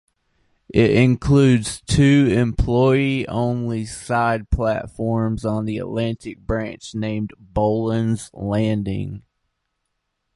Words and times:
It 0.73 0.95
includes 0.95 1.81
two 1.81 2.33
employee-only 2.35 3.85
side 3.85 4.49
platforms 4.49 5.45
on 5.45 5.65
the 5.65 5.77
Atlantic 5.77 6.39
Branch 6.39 6.95
named 6.95 7.35
Boland's 7.39 8.31
Landing. 8.33 9.21